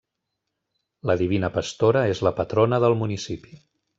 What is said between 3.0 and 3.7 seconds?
municipi.